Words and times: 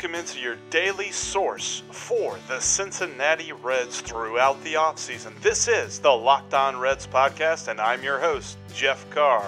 Welcome 0.00 0.18
into 0.18 0.40
your 0.40 0.56
daily 0.70 1.10
source 1.10 1.82
for 1.90 2.38
the 2.48 2.58
Cincinnati 2.58 3.52
Reds 3.52 4.00
throughout 4.00 4.64
the 4.64 4.72
offseason. 4.72 5.38
This 5.42 5.68
is 5.68 5.98
the 5.98 6.10
Locked 6.10 6.54
On 6.54 6.78
Reds 6.78 7.06
podcast, 7.06 7.68
and 7.68 7.78
I'm 7.78 8.02
your 8.02 8.18
host, 8.18 8.56
Jeff 8.72 9.04
Carr. 9.10 9.44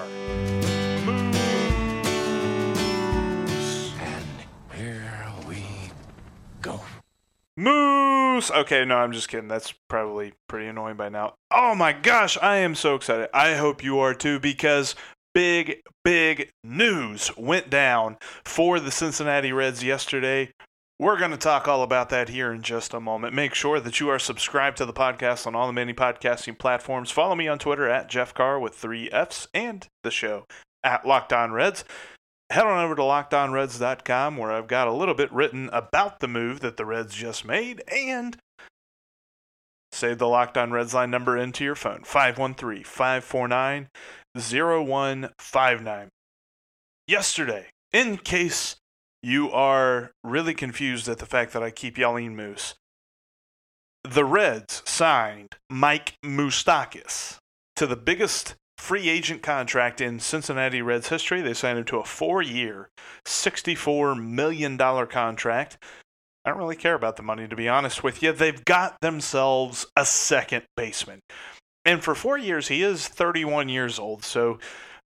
And 3.96 4.28
here 4.74 5.24
we 5.48 5.64
go. 6.60 6.82
Moose! 7.56 8.50
Okay, 8.50 8.84
no, 8.84 8.96
I'm 8.96 9.12
just 9.12 9.30
kidding. 9.30 9.48
That's 9.48 9.72
probably 9.88 10.34
pretty 10.48 10.66
annoying 10.66 10.98
by 10.98 11.08
now. 11.08 11.32
Oh 11.50 11.74
my 11.74 11.94
gosh, 11.94 12.36
I 12.42 12.58
am 12.58 12.74
so 12.74 12.94
excited. 12.94 13.30
I 13.32 13.54
hope 13.54 13.82
you 13.82 14.00
are 14.00 14.12
too 14.12 14.38
because 14.38 14.94
big, 15.34 15.82
big 16.04 16.50
news 16.64 17.36
went 17.36 17.70
down 17.70 18.16
for 18.44 18.80
the 18.80 18.90
Cincinnati 18.90 19.52
Reds 19.52 19.82
yesterday. 19.82 20.50
We're 20.98 21.18
going 21.18 21.32
to 21.32 21.36
talk 21.36 21.66
all 21.66 21.82
about 21.82 22.10
that 22.10 22.28
here 22.28 22.52
in 22.52 22.62
just 22.62 22.94
a 22.94 23.00
moment. 23.00 23.34
Make 23.34 23.54
sure 23.54 23.80
that 23.80 23.98
you 23.98 24.08
are 24.08 24.20
subscribed 24.20 24.76
to 24.76 24.86
the 24.86 24.92
podcast 24.92 25.46
on 25.46 25.54
all 25.54 25.66
the 25.66 25.72
many 25.72 25.92
podcasting 25.92 26.58
platforms. 26.58 27.10
Follow 27.10 27.34
me 27.34 27.48
on 27.48 27.58
Twitter 27.58 27.88
at 27.88 28.08
Jeff 28.08 28.32
Carr 28.34 28.60
with 28.60 28.74
three 28.74 29.10
F's 29.10 29.48
and 29.52 29.86
the 30.04 30.10
show 30.10 30.44
at 30.84 31.06
Locked 31.06 31.32
On 31.32 31.50
Reds. 31.50 31.84
Head 32.50 32.66
on 32.66 32.84
over 32.84 32.94
to 32.94 33.02
lockedonreds.com 33.02 34.36
where 34.36 34.52
I've 34.52 34.68
got 34.68 34.86
a 34.86 34.92
little 34.92 35.14
bit 35.14 35.32
written 35.32 35.70
about 35.72 36.20
the 36.20 36.28
move 36.28 36.60
that 36.60 36.76
the 36.76 36.84
Reds 36.84 37.14
just 37.14 37.44
made 37.44 37.82
and 37.88 38.36
save 39.90 40.18
the 40.18 40.28
Locked 40.28 40.58
On 40.58 40.70
Reds 40.70 40.94
line 40.94 41.10
number 41.10 41.36
into 41.36 41.64
your 41.64 41.74
phone 41.74 42.02
513 42.04 42.84
549 42.84 43.88
0159. 44.36 46.08
Yesterday, 47.06 47.66
in 47.92 48.16
case 48.16 48.76
you 49.22 49.50
are 49.50 50.12
really 50.24 50.54
confused 50.54 51.08
at 51.08 51.18
the 51.18 51.26
fact 51.26 51.52
that 51.52 51.62
I 51.62 51.70
keep 51.70 51.98
yelling 51.98 52.34
Moose, 52.34 52.74
the 54.04 54.24
Reds 54.24 54.82
signed 54.84 55.56
Mike 55.70 56.14
Moustakas 56.24 57.38
to 57.76 57.86
the 57.86 57.96
biggest 57.96 58.56
free 58.76 59.08
agent 59.08 59.42
contract 59.42 60.00
in 60.00 60.18
Cincinnati 60.18 60.82
Reds 60.82 61.08
history. 61.08 61.40
They 61.40 61.54
signed 61.54 61.78
him 61.78 61.84
to 61.84 61.98
a 61.98 62.04
four 62.04 62.42
year, 62.42 62.88
$64 63.24 64.20
million 64.20 64.76
contract. 64.76 65.78
I 66.44 66.50
don't 66.50 66.58
really 66.58 66.74
care 66.74 66.94
about 66.94 67.16
the 67.16 67.22
money, 67.22 67.46
to 67.46 67.54
be 67.54 67.68
honest 67.68 68.02
with 68.02 68.22
you. 68.22 68.32
They've 68.32 68.64
got 68.64 69.00
themselves 69.00 69.86
a 69.96 70.04
second 70.04 70.64
baseman. 70.76 71.20
And 71.84 72.02
for 72.02 72.14
four 72.14 72.38
years, 72.38 72.68
he 72.68 72.82
is 72.82 73.08
31 73.08 73.68
years 73.68 73.98
old. 73.98 74.24
So 74.24 74.58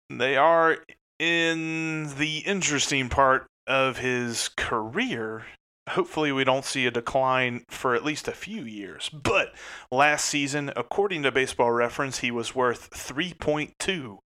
they 0.09 0.37
are 0.37 0.79
in 1.19 2.17
the 2.17 2.39
interesting 2.39 3.09
part 3.09 3.47
of 3.67 3.99
his 3.99 4.49
career. 4.57 5.45
Hopefully, 5.91 6.33
we 6.33 6.45
don't 6.45 6.65
see 6.65 6.87
a 6.87 6.91
decline 6.91 7.65
for 7.69 7.95
at 7.95 8.05
least 8.05 8.29
a 8.29 8.33
few 8.33 8.63
years. 8.63 9.09
But 9.11 9.53
last 9.91 10.27
season, 10.27 10.73
according 10.77 11.25
to 11.25 11.33
Baseball 11.33 11.73
Reference, 11.73 12.19
he 12.19 12.31
was 12.31 12.55
worth 12.55 12.91
3.2 12.91 14.19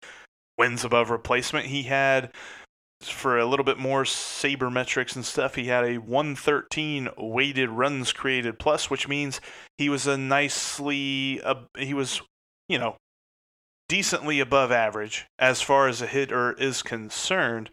wins 0.59 0.85
above 0.85 1.11
replacement. 1.11 1.67
He 1.67 1.85
had 1.85 2.33
for 3.01 3.39
a 3.39 3.47
little 3.47 3.65
bit 3.65 3.79
more 3.79 4.05
sabermetrics 4.05 5.15
and 5.15 5.25
stuff, 5.25 5.55
he 5.55 5.67
had 5.67 5.85
a 5.85 5.99
113 5.99 7.09
weighted 7.19 7.71
runs 7.71 8.13
created 8.13 8.59
plus, 8.59 8.91
which 8.91 9.09
means 9.09 9.41
he 9.79 9.89
was 9.89 10.07
a 10.07 10.17
nicely, 10.17 11.41
uh, 11.43 11.55
he 11.77 11.95
was, 11.95 12.23
you 12.69 12.79
know, 12.79 12.97
decently 13.89 14.41
above 14.41 14.73
average 14.73 15.27
as 15.39 15.61
far 15.61 15.89
as 15.89 16.01
a 16.01 16.07
hitter 16.07 16.53
is 16.53 16.83
concerned. 16.83 17.71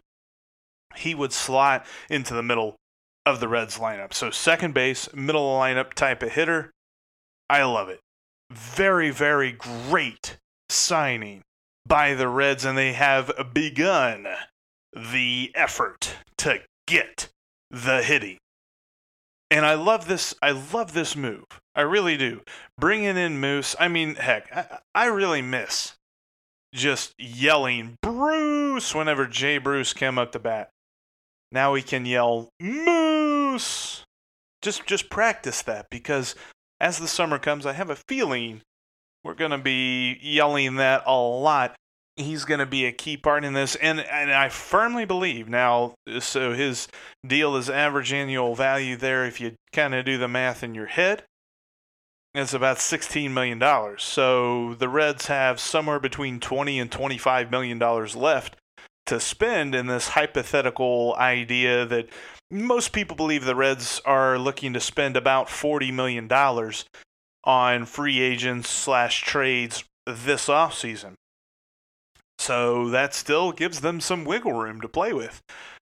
He 0.96 1.14
would 1.14 1.32
slot 1.32 1.86
into 2.10 2.34
the 2.34 2.42
middle 2.42 2.76
of 3.24 3.40
the 3.40 3.48
Reds 3.48 3.78
lineup. 3.78 4.12
So, 4.12 4.30
second 4.30 4.74
base, 4.74 5.12
middle 5.14 5.48
lineup 5.48 5.94
type 5.94 6.22
of 6.22 6.32
hitter. 6.32 6.70
I 7.48 7.62
love 7.64 7.88
it. 7.88 8.00
Very, 8.50 9.10
very 9.10 9.52
great 9.52 10.36
signing 10.68 11.42
by 11.86 12.14
the 12.14 12.28
Reds, 12.28 12.64
and 12.64 12.76
they 12.76 12.92
have 12.92 13.32
begun 13.52 14.26
the 14.92 15.50
effort 15.54 16.16
to 16.38 16.60
get 16.86 17.28
the 17.70 18.02
hitting. 18.02 18.38
And 19.50 19.64
I 19.64 19.74
love 19.74 20.08
this. 20.08 20.34
I 20.42 20.50
love 20.50 20.92
this 20.92 21.16
move. 21.16 21.44
I 21.74 21.82
really 21.82 22.16
do. 22.16 22.42
Bringing 22.78 23.16
in 23.16 23.40
Moose. 23.40 23.74
I 23.80 23.88
mean, 23.88 24.16
heck, 24.16 24.54
I, 24.54 24.78
I 24.94 25.06
really 25.06 25.42
miss 25.42 25.94
just 26.74 27.14
yelling 27.18 27.96
Bruce 28.02 28.94
whenever 28.94 29.26
Jay 29.26 29.58
Bruce 29.58 29.92
came 29.92 30.18
up 30.18 30.32
to 30.32 30.38
bat. 30.38 30.70
Now 31.50 31.72
we 31.72 31.82
can 31.82 32.06
yell 32.06 32.48
Moose. 32.60 34.04
Just 34.62 34.86
just 34.86 35.10
practice 35.10 35.62
that 35.62 35.88
because 35.90 36.34
as 36.80 36.98
the 36.98 37.08
summer 37.08 37.38
comes, 37.38 37.66
I 37.66 37.72
have 37.72 37.90
a 37.90 37.96
feeling 37.96 38.62
we're 39.24 39.34
to 39.50 39.58
be 39.58 40.18
yelling 40.20 40.76
that 40.76 41.02
a 41.06 41.16
lot 41.16 41.74
he's 42.16 42.44
to 42.60 42.66
be 42.66 42.84
a 42.84 42.92
key 42.92 43.16
part 43.16 43.44
in 43.44 43.54
this 43.54 43.74
and 43.76 44.00
and 44.00 44.30
I 44.30 44.48
firmly 44.48 45.04
believe 45.04 45.48
now 45.48 45.94
so 46.20 46.52
his 46.52 46.88
deal 47.26 47.56
is 47.56 47.70
average 47.70 48.12
annual 48.12 48.54
value 48.54 48.96
there 48.96 49.24
if 49.24 49.40
you 49.40 49.54
kind 49.72 49.94
of 49.94 50.04
do 50.04 50.18
the 50.18 50.28
math 50.28 50.62
in 50.62 50.74
your 50.74 50.86
head 50.86 51.24
it's 52.34 52.54
about 52.54 52.78
16 52.78 53.32
million 53.32 53.58
dollars 53.58 54.02
so 54.02 54.74
the 54.74 54.88
Reds 54.88 55.26
have 55.26 55.60
somewhere 55.60 56.00
between 56.00 56.40
20 56.40 56.78
and 56.78 56.90
25 56.90 57.50
million 57.50 57.78
dollars 57.78 58.16
left 58.16 58.56
to 59.06 59.20
spend 59.20 59.74
in 59.74 59.86
this 59.86 60.08
hypothetical 60.08 61.14
idea 61.18 61.84
that 61.84 62.08
most 62.50 62.92
people 62.92 63.16
believe 63.16 63.44
the 63.44 63.56
Reds 63.56 64.00
are 64.04 64.38
looking 64.38 64.72
to 64.72 64.80
spend 64.80 65.16
about 65.16 65.48
40 65.50 65.90
million 65.92 66.28
dollars 66.28 66.84
on 67.44 67.86
free 67.86 68.20
agents 68.20 68.70
slash 68.70 69.22
trades 69.22 69.84
this 70.06 70.46
offseason 70.46 71.14
so 72.42 72.88
that 72.88 73.14
still 73.14 73.52
gives 73.52 73.80
them 73.80 74.00
some 74.00 74.24
wiggle 74.24 74.52
room 74.52 74.80
to 74.80 74.88
play 74.88 75.12
with. 75.12 75.40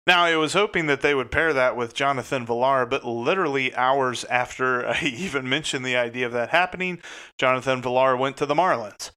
Now, 0.07 0.23
I 0.23 0.35
was 0.35 0.53
hoping 0.53 0.85
that 0.85 1.01
they 1.01 1.15
would 1.15 1.31
pair 1.31 1.51
that 1.53 1.75
with 1.75 1.95
Jonathan 1.95 2.45
Villar, 2.45 2.85
but 2.85 3.03
literally 3.03 3.73
hours 3.75 4.23
after 4.25 4.87
I 4.87 5.01
even 5.01 5.49
mentioned 5.49 5.85
the 5.85 5.97
idea 5.97 6.25
of 6.25 6.33
that 6.33 6.49
happening, 6.49 6.99
Jonathan 7.39 7.81
Villar 7.81 8.15
went 8.15 8.37
to 8.37 8.45
the 8.45 8.55
Marlins 8.55 9.11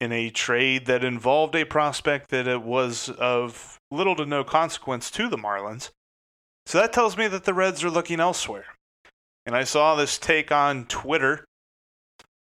in 0.00 0.12
a 0.12 0.30
trade 0.30 0.86
that 0.86 1.02
involved 1.02 1.56
a 1.56 1.64
prospect 1.64 2.30
that 2.30 2.46
it 2.46 2.62
was 2.62 3.08
of 3.10 3.80
little 3.90 4.14
to 4.14 4.26
no 4.26 4.44
consequence 4.44 5.10
to 5.10 5.28
the 5.28 5.36
Marlins. 5.36 5.90
So 6.66 6.78
that 6.78 6.92
tells 6.92 7.16
me 7.16 7.26
that 7.28 7.44
the 7.44 7.54
Reds 7.54 7.82
are 7.82 7.90
looking 7.90 8.20
elsewhere. 8.20 8.66
And 9.44 9.56
I 9.56 9.64
saw 9.64 9.96
this 9.96 10.18
take 10.18 10.52
on 10.52 10.84
Twitter. 10.84 11.46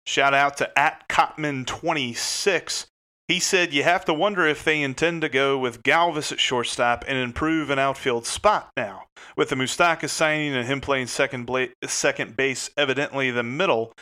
Shout 0.06 0.34
out 0.34 0.58
to 0.58 0.78
at 0.78 1.08
Cotman26 1.08 2.86
he 3.30 3.38
said 3.38 3.72
you 3.72 3.84
have 3.84 4.04
to 4.04 4.12
wonder 4.12 4.44
if 4.44 4.64
they 4.64 4.82
intend 4.82 5.22
to 5.22 5.28
go 5.28 5.56
with 5.56 5.84
Galvis 5.84 6.32
at 6.32 6.40
shortstop 6.40 7.04
and 7.06 7.16
improve 7.16 7.70
an 7.70 7.78
outfield 7.78 8.26
spot 8.26 8.70
now. 8.76 9.04
With 9.36 9.50
the 9.50 9.54
Moustakas 9.54 10.08
signing 10.08 10.52
and 10.52 10.66
him 10.66 10.80
playing 10.80 11.06
second, 11.06 11.46
bla- 11.46 11.68
second 11.86 12.36
base, 12.36 12.70
evidently 12.76 13.30
the 13.30 13.44
middle 13.44 13.92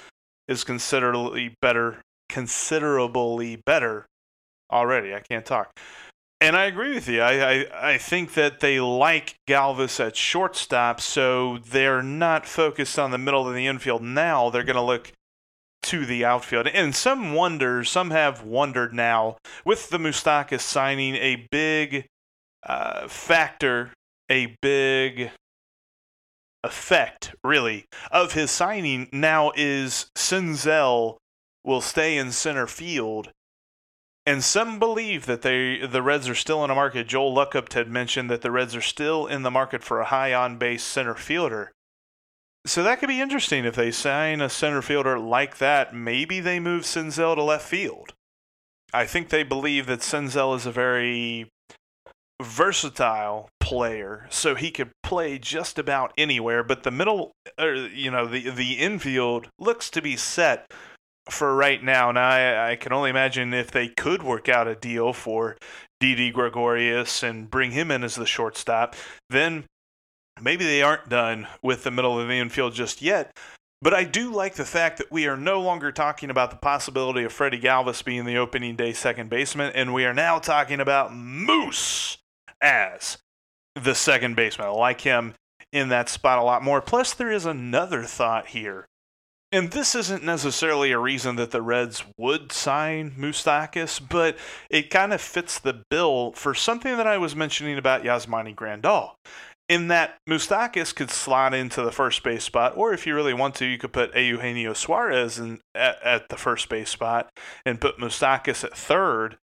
is 0.48 0.64
considerably 0.64 1.54
better, 1.60 2.00
considerably 2.30 3.56
better 3.66 4.06
already. 4.72 5.14
I 5.14 5.20
can't 5.20 5.44
talk. 5.44 5.78
And 6.40 6.56
I 6.56 6.64
agree 6.64 6.94
with 6.94 7.06
you. 7.06 7.20
I, 7.20 7.50
I, 7.50 7.90
I 7.92 7.98
think 7.98 8.32
that 8.32 8.60
they 8.60 8.80
like 8.80 9.34
Galvis 9.46 10.00
at 10.02 10.16
shortstop, 10.16 11.02
so 11.02 11.58
they're 11.58 12.02
not 12.02 12.46
focused 12.46 12.98
on 12.98 13.10
the 13.10 13.18
middle 13.18 13.46
of 13.46 13.54
the 13.54 13.66
infield 13.66 14.02
now. 14.02 14.48
They're 14.48 14.64
going 14.64 14.76
to 14.76 14.82
look 14.82 15.12
to 15.88 16.04
the 16.04 16.24
outfield. 16.24 16.66
And 16.68 16.94
some 16.94 17.32
wonder, 17.32 17.82
some 17.82 18.10
have 18.10 18.42
wondered 18.42 18.92
now, 18.92 19.38
with 19.64 19.88
the 19.88 19.98
Moustakas 19.98 20.60
signing 20.60 21.14
a 21.14 21.48
big 21.50 22.06
uh, 22.62 23.08
factor, 23.08 23.92
a 24.30 24.56
big 24.60 25.30
effect, 26.62 27.34
really, 27.42 27.86
of 28.10 28.34
his 28.34 28.50
signing 28.50 29.08
now 29.12 29.52
is 29.56 30.10
Senzel 30.14 31.16
will 31.64 31.80
stay 31.80 32.18
in 32.18 32.32
center 32.32 32.66
field. 32.66 33.30
And 34.26 34.44
some 34.44 34.78
believe 34.78 35.24
that 35.24 35.40
they 35.40 35.86
the 35.86 36.02
Reds 36.02 36.28
are 36.28 36.34
still 36.34 36.62
in 36.62 36.70
a 36.70 36.74
market. 36.74 37.08
Joel 37.08 37.34
Luckhaupt 37.34 37.72
had 37.72 37.88
mentioned 37.88 38.28
that 38.28 38.42
the 38.42 38.50
Reds 38.50 38.76
are 38.76 38.82
still 38.82 39.26
in 39.26 39.42
the 39.42 39.50
market 39.50 39.82
for 39.82 40.00
a 40.00 40.06
high 40.06 40.34
on 40.34 40.58
base 40.58 40.82
center 40.82 41.14
fielder. 41.14 41.72
So 42.68 42.82
that 42.82 43.00
could 43.00 43.08
be 43.08 43.22
interesting 43.22 43.64
if 43.64 43.76
they 43.76 43.90
sign 43.90 44.42
a 44.42 44.50
center 44.50 44.82
fielder 44.82 45.18
like 45.18 45.56
that. 45.56 45.94
Maybe 45.94 46.38
they 46.38 46.60
move 46.60 46.82
Senzel 46.82 47.34
to 47.34 47.42
left 47.42 47.66
field. 47.66 48.12
I 48.92 49.06
think 49.06 49.30
they 49.30 49.42
believe 49.42 49.86
that 49.86 50.00
Senzel 50.00 50.54
is 50.54 50.66
a 50.66 50.70
very 50.70 51.48
versatile 52.42 53.48
player, 53.58 54.26
so 54.28 54.54
he 54.54 54.70
could 54.70 54.90
play 55.02 55.38
just 55.38 55.78
about 55.78 56.12
anywhere. 56.18 56.62
But 56.62 56.82
the 56.82 56.90
middle, 56.90 57.32
or 57.58 57.74
you 57.74 58.10
know, 58.10 58.26
the 58.26 58.50
the 58.50 58.74
infield 58.74 59.48
looks 59.58 59.88
to 59.90 60.02
be 60.02 60.16
set 60.16 60.66
for 61.30 61.54
right 61.54 61.82
now. 61.82 62.12
Now 62.12 62.28
I, 62.28 62.72
I 62.72 62.76
can 62.76 62.92
only 62.92 63.08
imagine 63.08 63.54
if 63.54 63.70
they 63.70 63.88
could 63.88 64.22
work 64.22 64.46
out 64.46 64.68
a 64.68 64.74
deal 64.74 65.14
for 65.14 65.56
Didi 66.00 66.30
Gregorius 66.30 67.22
and 67.22 67.50
bring 67.50 67.70
him 67.70 67.90
in 67.90 68.04
as 68.04 68.14
the 68.14 68.26
shortstop, 68.26 68.94
then 69.30 69.64
maybe 70.40 70.64
they 70.64 70.82
aren't 70.82 71.08
done 71.08 71.46
with 71.62 71.84
the 71.84 71.90
middle 71.90 72.18
of 72.18 72.28
the 72.28 72.34
infield 72.34 72.74
just 72.74 73.02
yet. 73.02 73.30
But 73.80 73.94
I 73.94 74.04
do 74.04 74.32
like 74.32 74.54
the 74.54 74.64
fact 74.64 74.98
that 74.98 75.12
we 75.12 75.26
are 75.26 75.36
no 75.36 75.60
longer 75.60 75.92
talking 75.92 76.30
about 76.30 76.50
the 76.50 76.56
possibility 76.56 77.22
of 77.22 77.32
Freddie 77.32 77.60
Galvis 77.60 78.04
being 78.04 78.24
the 78.24 78.36
opening 78.36 78.74
day 78.74 78.92
second 78.92 79.30
baseman, 79.30 79.72
and 79.72 79.94
we 79.94 80.04
are 80.04 80.14
now 80.14 80.38
talking 80.38 80.80
about 80.80 81.14
Moose 81.14 82.18
as 82.60 83.18
the 83.76 83.94
second 83.94 84.34
baseman. 84.34 84.66
I 84.66 84.70
like 84.70 85.02
him 85.02 85.34
in 85.72 85.90
that 85.90 86.08
spot 86.08 86.38
a 86.38 86.42
lot 86.42 86.64
more. 86.64 86.80
Plus, 86.80 87.14
there 87.14 87.30
is 87.30 87.46
another 87.46 88.02
thought 88.02 88.48
here. 88.48 88.86
And 89.50 89.70
this 89.70 89.94
isn't 89.94 90.24
necessarily 90.24 90.92
a 90.92 90.98
reason 90.98 91.36
that 91.36 91.52
the 91.52 91.62
Reds 91.62 92.04
would 92.18 92.52
sign 92.52 93.12
Moustakas, 93.12 93.98
but 94.06 94.36
it 94.68 94.90
kind 94.90 95.12
of 95.12 95.22
fits 95.22 95.58
the 95.58 95.84
bill 95.88 96.32
for 96.32 96.52
something 96.52 96.96
that 96.98 97.06
I 97.06 97.16
was 97.16 97.34
mentioning 97.34 97.78
about 97.78 98.02
Yasmani 98.02 98.54
Grandal 98.54 99.12
in 99.68 99.88
that 99.88 100.16
Moustakas 100.28 100.94
could 100.94 101.10
slot 101.10 101.52
into 101.52 101.82
the 101.82 101.92
first 101.92 102.22
base 102.22 102.44
spot, 102.44 102.76
or 102.76 102.92
if 102.92 103.06
you 103.06 103.14
really 103.14 103.34
want 103.34 103.54
to, 103.56 103.66
you 103.66 103.76
could 103.76 103.92
put 103.92 104.16
Eugenio 104.16 104.72
Suarez 104.72 105.38
in, 105.38 105.60
at, 105.74 106.02
at 106.02 106.28
the 106.30 106.36
first 106.36 106.68
base 106.68 106.90
spot 106.90 107.30
and 107.66 107.80
put 107.80 107.98
Moustakas 107.98 108.64
at 108.64 108.76
third, 108.76 109.36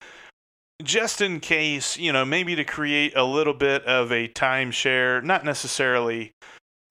just 0.83 1.21
in 1.21 1.41
case, 1.41 1.99
you 1.99 2.13
know, 2.13 2.25
maybe 2.25 2.55
to 2.55 2.65
create 2.65 3.17
a 3.17 3.25
little 3.25 3.55
bit 3.55 3.85
of 3.85 4.13
a 4.13 4.29
timeshare, 4.29 5.23
not 5.23 5.45
necessarily 5.45 6.35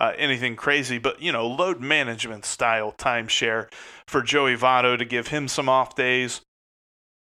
uh, 0.01 0.13
anything 0.17 0.55
crazy, 0.55 0.97
but, 0.97 1.21
you 1.21 1.31
know, 1.31 1.47
load 1.47 1.79
management 1.79 2.43
style 2.43 2.93
timeshare 2.97 3.71
for 4.07 4.21
Joey 4.21 4.57
Votto 4.57 4.97
to 4.97 5.05
give 5.05 5.27
him 5.27 5.47
some 5.47 5.69
off 5.69 5.95
days. 5.95 6.41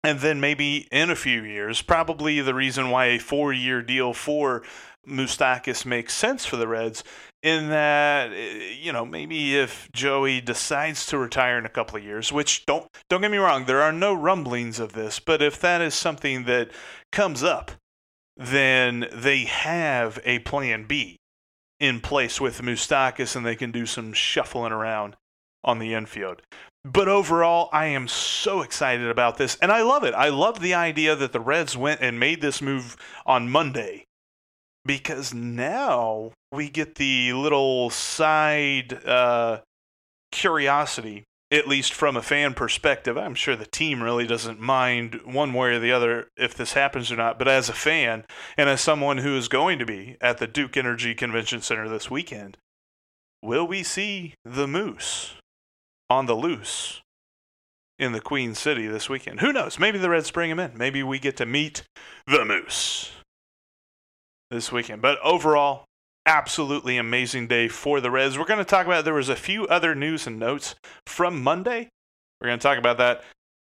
And 0.04 0.20
then 0.20 0.40
maybe 0.40 0.88
in 0.92 1.10
a 1.10 1.16
few 1.16 1.44
years, 1.44 1.82
probably 1.82 2.40
the 2.42 2.54
reason 2.54 2.90
why 2.90 3.06
a 3.06 3.20
four 3.20 3.52
year 3.52 3.82
deal 3.82 4.14
for 4.14 4.64
Moustakas 5.08 5.86
makes 5.86 6.14
sense 6.14 6.46
for 6.46 6.56
the 6.56 6.68
Reds 6.68 7.04
in 7.42 7.70
that 7.70 8.32
eh, 8.32 8.76
you 8.80 8.92
know 8.92 9.06
maybe 9.06 9.58
if 9.58 9.90
Joey 9.94 10.42
decides 10.42 11.06
to 11.08 11.18
retire 11.18 11.58
in 11.58 11.66
a 11.66 11.70
couple 11.70 11.98
of 11.98 12.04
years, 12.04 12.32
which 12.32 12.66
don't 12.66 12.88
don't 13.10 13.22
get 13.22 13.32
me 13.32 13.38
wrong, 13.38 13.66
there 13.66 13.82
are 13.82 13.92
no 13.92 14.14
rumblings 14.14 14.80
of 14.80 14.94
this, 14.94 15.20
but 15.20 15.42
if 15.42 15.60
that 15.62 15.82
is 15.82 15.94
something 15.94 16.46
that 16.46 16.70
comes 17.12 17.44
up, 17.44 17.72
then 18.38 19.08
they 19.14 19.46
have 19.46 20.20
a 20.24 20.40
plan 20.40 20.86
B 20.86 21.18
in 21.80 22.02
place 22.02 22.42
with 22.42 22.62
Moustakas 22.62 23.36
and 23.36 23.46
they 23.46 23.56
can 23.56 23.72
do 23.72 23.86
some 23.86 24.14
shuffling 24.14 24.72
around 24.72 25.16
on 25.64 25.80
the 25.80 25.94
infield. 25.94 26.42
But 26.86 27.10
overall, 27.10 27.70
I 27.74 27.88
am 27.88 28.08
so 28.08 28.62
excited 28.62 29.08
about 29.08 29.38
this, 29.38 29.58
and 29.62 29.72
I 29.72 29.82
love 29.82 30.04
it. 30.04 30.14
I 30.14 30.30
love 30.30 30.62
the 30.62 30.74
idea 30.74 31.16
that 31.16 31.34
the 31.34 31.40
Reds 31.40 31.76
went 31.76 32.00
and 32.02 32.20
made 32.20 32.42
this 32.42 32.62
move 32.62 32.96
on 33.26 33.50
Monday 33.50 34.06
because 34.86 35.34
now 35.34 36.32
we 36.54 36.70
get 36.70 36.96
the 36.96 37.34
little 37.34 37.90
side 37.90 39.06
uh, 39.06 39.60
curiosity, 40.32 41.26
at 41.52 41.68
least 41.68 41.94
from 41.94 42.16
a 42.16 42.22
fan 42.22 42.54
perspective. 42.54 43.18
I'm 43.18 43.36
sure 43.36 43.58
the 43.58 43.66
team 43.66 44.02
really 44.02 44.26
doesn't 44.26 44.62
mind 44.62 45.20
one 45.26 45.54
way 45.54 45.76
or 45.76 45.80
the 45.80 45.92
other 45.92 46.30
if 46.38 46.56
this 46.56 46.74
happens 46.74 47.12
or 47.12 47.18
not, 47.18 47.38
but 47.38 47.50
as 47.50 47.68
a 47.68 47.74
fan 47.74 48.24
and 48.58 48.70
as 48.70 48.80
someone 48.80 49.18
who 49.18 49.36
is 49.36 49.50
going 49.50 49.80
to 49.80 49.86
be 49.86 50.16
at 50.22 50.38
the 50.38 50.48
Duke 50.48 50.78
Energy 50.78 51.14
Convention 51.14 51.62
Center 51.62 51.90
this 51.90 52.10
weekend, 52.10 52.58
will 53.44 53.68
we 53.68 53.84
see 53.84 54.34
the 54.46 54.66
Moose 54.66 55.34
on 56.10 56.26
the 56.26 56.36
loose? 56.36 57.02
In 57.98 58.14
the 58.14 58.22
Queen 58.22 58.56
City 58.56 58.88
this 58.88 59.10
weekend. 59.10 59.42
Who 59.42 59.52
knows? 59.52 59.78
Maybe 59.78 59.98
the 59.98 60.10
Reds 60.10 60.32
bring 60.32 60.50
him 60.50 60.60
in. 60.60 60.72
Maybe 60.78 61.04
we 61.04 61.20
get 61.20 61.36
to 61.38 61.46
meet 61.46 61.84
the 62.26 62.46
Moose 62.46 63.12
this 64.50 64.72
weekend. 64.72 65.02
But 65.02 65.20
overall, 65.22 65.84
absolutely 66.26 66.98
amazing 66.98 67.48
day 67.48 67.68
for 67.68 68.00
the 68.00 68.10
Reds. 68.10 68.38
We're 68.38 68.46
going 68.46 68.60
to 68.60 68.64
talk 68.64 68.86
about 68.86 69.04
there 69.04 69.14
was 69.14 69.28
a 69.28 69.36
few 69.36 69.68
other 69.68 69.96
news 69.96 70.28
and 70.28 70.40
notes 70.40 70.76
from 71.06 71.44
Monday. 71.44 71.90
We're 72.40 72.48
going 72.48 72.60
to 72.60 72.64
talk 72.64 72.78
about 72.78 73.00
that 73.00 73.22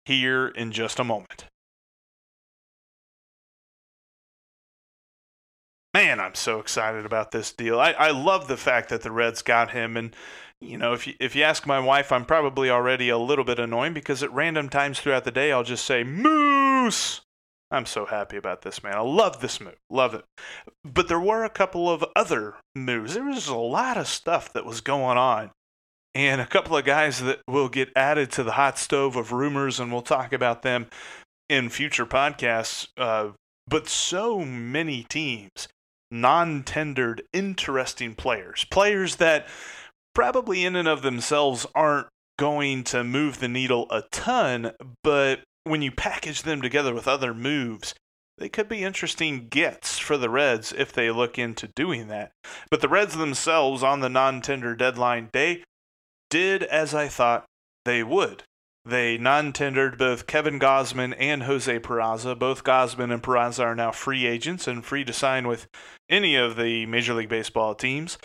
here 0.06 0.48
in 0.48 0.72
just 0.72 0.98
a 0.98 1.04
moment. 1.04 1.46
Man, 5.94 6.20
I'm 6.20 6.34
so 6.34 6.60
excited 6.60 7.06
about 7.06 7.30
this 7.30 7.52
deal. 7.52 7.80
I, 7.80 7.92
I 7.92 8.10
love 8.10 8.48
the 8.48 8.58
fact 8.58 8.90
that 8.90 9.02
the 9.02 9.10
Reds 9.10 9.40
got 9.40 9.70
him 9.70 9.96
and 9.96 10.14
you 10.60 10.78
know, 10.78 10.92
if 10.92 11.06
you, 11.06 11.14
if 11.20 11.36
you 11.36 11.42
ask 11.42 11.66
my 11.66 11.80
wife, 11.80 12.10
I'm 12.10 12.24
probably 12.24 12.70
already 12.70 13.08
a 13.08 13.18
little 13.18 13.44
bit 13.44 13.58
annoying 13.58 13.92
because 13.92 14.22
at 14.22 14.32
random 14.32 14.68
times 14.68 15.00
throughout 15.00 15.24
the 15.24 15.30
day, 15.30 15.52
I'll 15.52 15.64
just 15.64 15.84
say, 15.84 16.02
Moose! 16.02 17.20
I'm 17.70 17.86
so 17.86 18.06
happy 18.06 18.36
about 18.36 18.62
this, 18.62 18.82
man. 18.82 18.94
I 18.94 19.00
love 19.00 19.40
this 19.40 19.60
move. 19.60 19.76
Love 19.90 20.14
it. 20.14 20.24
But 20.84 21.08
there 21.08 21.20
were 21.20 21.44
a 21.44 21.50
couple 21.50 21.90
of 21.90 22.04
other 22.14 22.54
moves. 22.76 23.14
There 23.14 23.24
was 23.24 23.48
a 23.48 23.56
lot 23.56 23.96
of 23.96 24.06
stuff 24.06 24.52
that 24.52 24.64
was 24.64 24.80
going 24.80 25.18
on. 25.18 25.50
And 26.14 26.40
a 26.40 26.46
couple 26.46 26.76
of 26.76 26.84
guys 26.84 27.20
that 27.20 27.40
will 27.46 27.68
get 27.68 27.90
added 27.94 28.30
to 28.32 28.42
the 28.42 28.52
hot 28.52 28.78
stove 28.78 29.16
of 29.16 29.32
rumors, 29.32 29.78
and 29.78 29.92
we'll 29.92 30.00
talk 30.00 30.32
about 30.32 30.62
them 30.62 30.86
in 31.50 31.68
future 31.68 32.06
podcasts. 32.06 32.88
Uh, 32.96 33.32
but 33.68 33.88
so 33.88 34.38
many 34.38 35.02
teams, 35.02 35.68
non 36.10 36.62
tendered, 36.62 37.22
interesting 37.32 38.14
players, 38.14 38.64
players 38.70 39.16
that 39.16 39.46
probably 40.16 40.64
in 40.64 40.74
and 40.74 40.88
of 40.88 41.02
themselves 41.02 41.66
aren't 41.74 42.06
going 42.38 42.82
to 42.82 43.04
move 43.04 43.38
the 43.38 43.46
needle 43.46 43.86
a 43.90 44.00
ton, 44.10 44.72
but 45.04 45.40
when 45.64 45.82
you 45.82 45.92
package 45.92 46.40
them 46.40 46.62
together 46.62 46.94
with 46.94 47.06
other 47.06 47.34
moves, 47.34 47.92
they 48.38 48.48
could 48.48 48.66
be 48.66 48.82
interesting 48.82 49.46
gets 49.48 49.98
for 49.98 50.16
the 50.16 50.30
Reds 50.30 50.72
if 50.72 50.90
they 50.90 51.10
look 51.10 51.38
into 51.38 51.68
doing 51.76 52.08
that. 52.08 52.32
But 52.70 52.80
the 52.80 52.88
Reds 52.88 53.14
themselves 53.14 53.82
on 53.82 54.00
the 54.00 54.08
non 54.08 54.40
tender 54.40 54.74
deadline 54.74 55.28
day 55.34 55.64
did 56.30 56.62
as 56.62 56.94
I 56.94 57.08
thought 57.08 57.44
they 57.84 58.02
would. 58.02 58.42
They 58.86 59.18
non 59.18 59.52
tendered 59.52 59.98
both 59.98 60.26
Kevin 60.26 60.58
Gausman 60.58 61.14
and 61.18 61.42
Jose 61.42 61.78
Peraza. 61.80 62.38
Both 62.38 62.64
Gausman 62.64 63.12
and 63.12 63.22
Peraza 63.22 63.64
are 63.64 63.74
now 63.74 63.92
free 63.92 64.24
agents 64.24 64.66
and 64.66 64.82
free 64.82 65.04
to 65.04 65.12
sign 65.12 65.46
with 65.46 65.66
any 66.08 66.36
of 66.36 66.56
the 66.56 66.86
Major 66.86 67.12
League 67.12 67.28
Baseball 67.28 67.74
teams. 67.74 68.16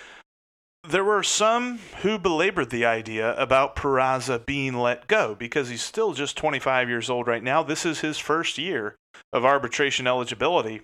There 0.84 1.04
were 1.04 1.22
some 1.22 1.78
who 2.02 2.18
belabored 2.18 2.72
the 2.72 2.86
idea 2.86 3.36
about 3.36 3.76
Peraza 3.76 4.44
being 4.44 4.74
let 4.74 5.08
go 5.08 5.36
because 5.36 5.70
he's 5.70 5.84
still 5.84 6.14
just 6.14 6.36
25 6.38 6.90
years 6.90 7.10
old 7.10 7.28
right 7.28 7.44
now. 7.44 7.62
This 7.62 7.86
is 7.86 8.00
his 8.00 8.18
first 8.18 8.58
year 8.58 8.96
of 9.32 9.46
arbitration 9.46 10.08
eligibility. 10.08 10.82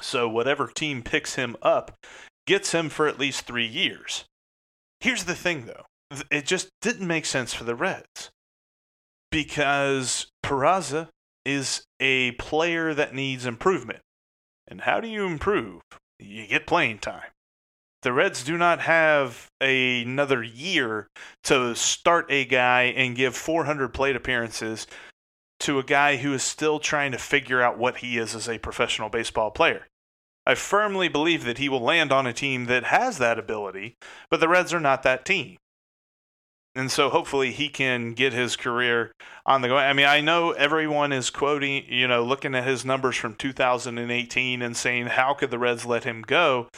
So, 0.00 0.28
whatever 0.28 0.66
team 0.66 1.02
picks 1.02 1.36
him 1.36 1.56
up 1.62 1.94
gets 2.46 2.72
him 2.72 2.88
for 2.88 3.06
at 3.06 3.18
least 3.18 3.42
three 3.42 3.66
years. 3.66 4.24
Here's 4.98 5.24
the 5.24 5.36
thing, 5.36 5.66
though 5.66 5.86
it 6.30 6.44
just 6.44 6.68
didn't 6.80 7.06
make 7.06 7.26
sense 7.26 7.54
for 7.54 7.64
the 7.64 7.74
Reds 7.74 8.30
because 9.30 10.26
Peraza 10.44 11.08
is 11.44 11.84
a 12.00 12.32
player 12.32 12.94
that 12.94 13.14
needs 13.14 13.46
improvement. 13.46 14.00
And 14.66 14.82
how 14.82 15.00
do 15.00 15.08
you 15.08 15.26
improve? 15.26 15.82
You 16.18 16.46
get 16.46 16.66
playing 16.66 16.98
time 16.98 17.30
the 18.04 18.12
Reds 18.12 18.44
do 18.44 18.58
not 18.58 18.80
have 18.80 19.50
a, 19.62 20.02
another 20.02 20.42
year 20.42 21.08
to 21.44 21.74
start 21.74 22.26
a 22.28 22.44
guy 22.44 22.82
and 22.82 23.16
give 23.16 23.34
400 23.34 23.94
plate 23.94 24.14
appearances 24.14 24.86
to 25.60 25.78
a 25.78 25.82
guy 25.82 26.16
who 26.16 26.34
is 26.34 26.42
still 26.42 26.78
trying 26.78 27.12
to 27.12 27.18
figure 27.18 27.62
out 27.62 27.78
what 27.78 27.96
he 27.96 28.18
is 28.18 28.34
as 28.34 28.46
a 28.46 28.58
professional 28.58 29.08
baseball 29.08 29.50
player. 29.50 29.86
I 30.46 30.54
firmly 30.54 31.08
believe 31.08 31.44
that 31.44 31.56
he 31.56 31.70
will 31.70 31.80
land 31.80 32.12
on 32.12 32.26
a 32.26 32.34
team 32.34 32.66
that 32.66 32.84
has 32.84 33.16
that 33.18 33.38
ability, 33.38 33.96
but 34.30 34.40
the 34.40 34.48
Reds 34.48 34.74
are 34.74 34.80
not 34.80 35.02
that 35.04 35.24
team. 35.24 35.56
And 36.76 36.90
so 36.90 37.08
hopefully 37.08 37.52
he 37.52 37.70
can 37.70 38.12
get 38.12 38.34
his 38.34 38.56
career 38.56 39.12
on 39.46 39.62
the 39.62 39.68
go. 39.68 39.78
I 39.78 39.94
mean, 39.94 40.06
I 40.06 40.20
know 40.20 40.50
everyone 40.50 41.12
is 41.12 41.30
quoting, 41.30 41.84
you 41.88 42.06
know, 42.06 42.22
looking 42.22 42.54
at 42.54 42.66
his 42.66 42.84
numbers 42.84 43.16
from 43.16 43.34
2018 43.36 44.60
and 44.60 44.76
saying, 44.76 45.06
how 45.06 45.32
could 45.32 45.50
the 45.50 45.58
Reds 45.58 45.86
let 45.86 46.04
him 46.04 46.20
go? 46.20 46.68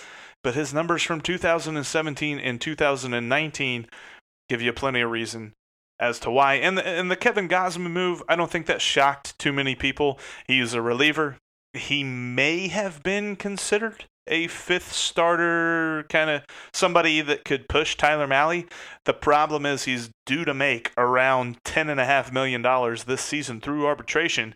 But 0.46 0.54
his 0.54 0.72
numbers 0.72 1.02
from 1.02 1.20
2017 1.20 2.38
and 2.38 2.60
2019 2.60 3.88
give 4.48 4.62
you 4.62 4.72
plenty 4.72 5.00
of 5.00 5.10
reason 5.10 5.52
as 5.98 6.20
to 6.20 6.30
why. 6.30 6.54
And 6.54 6.78
the, 6.78 6.86
and 6.86 7.10
the 7.10 7.16
Kevin 7.16 7.48
Gausman 7.48 7.90
move, 7.90 8.22
I 8.28 8.36
don't 8.36 8.48
think 8.48 8.66
that 8.66 8.80
shocked 8.80 9.36
too 9.40 9.52
many 9.52 9.74
people. 9.74 10.20
He's 10.46 10.72
a 10.72 10.80
reliever. 10.80 11.38
he 11.74 12.04
may 12.04 12.68
have 12.68 13.02
been 13.02 13.34
considered 13.34 14.04
a 14.28 14.46
fifth 14.46 14.92
starter, 14.92 16.04
kind 16.10 16.30
of 16.30 16.44
somebody 16.72 17.22
that 17.22 17.44
could 17.44 17.68
push 17.68 17.96
Tyler 17.96 18.28
Mahle. 18.28 18.68
The 19.04 19.14
problem 19.14 19.66
is 19.66 19.82
he's 19.82 20.10
due 20.26 20.44
to 20.44 20.54
make 20.54 20.92
around 20.96 21.60
$10.5 21.64 22.32
million 22.32 22.62
this 23.04 23.20
season 23.20 23.60
through 23.60 23.84
arbitration. 23.84 24.54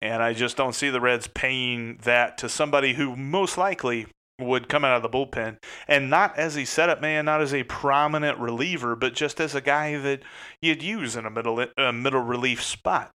And 0.00 0.22
I 0.22 0.32
just 0.32 0.56
don't 0.56 0.74
see 0.74 0.88
the 0.88 1.02
Reds 1.02 1.26
paying 1.26 1.98
that 2.04 2.38
to 2.38 2.48
somebody 2.48 2.94
who 2.94 3.14
most 3.14 3.58
likely 3.58 4.06
would 4.42 4.68
come 4.68 4.84
out 4.84 4.96
of 4.96 5.02
the 5.02 5.08
bullpen. 5.08 5.58
And 5.88 6.10
not 6.10 6.36
as 6.38 6.56
a 6.56 6.64
setup 6.64 7.00
man, 7.00 7.24
not 7.24 7.40
as 7.40 7.54
a 7.54 7.64
prominent 7.64 8.38
reliever, 8.38 8.96
but 8.96 9.14
just 9.14 9.40
as 9.40 9.54
a 9.54 9.60
guy 9.60 9.96
that 9.98 10.22
you'd 10.60 10.82
use 10.82 11.16
in 11.16 11.26
a 11.26 11.30
middle, 11.30 11.64
a 11.76 11.92
middle 11.92 12.22
relief 12.22 12.62
spot. 12.62 13.10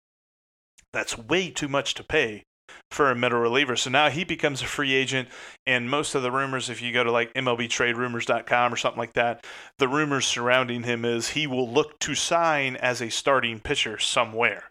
That's 0.93 1.17
way 1.17 1.51
too 1.51 1.69
much 1.69 1.95
to 1.95 2.05
pay 2.05 2.45
for 2.91 3.11
a 3.11 3.15
middle 3.15 3.41
reliever. 3.41 3.77
So 3.77 3.91
now 3.91 4.11
he 4.11 4.25
becomes 4.25 4.63
a 4.63 4.67
free 4.67 4.93
agent, 4.93 5.29
and 5.67 5.91
most 5.91 6.15
of 6.15 6.23
the 6.23 6.31
rumors, 6.31 6.69
if 6.69 6.83
you 6.83 6.93
go 6.93 7.05
to 7.05 7.11
like 7.11 7.33
MLBTradeRumors.com 7.35 8.73
or 8.73 8.77
something 8.77 8.99
like 8.99 9.15
that, 9.15 9.47
the 9.79 9.89
rumors 9.89 10.27
surrounding 10.27 10.83
him 10.83 11.05
is 11.05 11.31
he 11.31 11.47
will 11.47 11.71
look 11.71 11.99
to 12.01 12.15
sign 12.15 12.77
as 12.77 13.01
a 13.01 13.11
starting 13.11 13.61
pitcher 13.61 13.99
somewhere. 13.99 14.65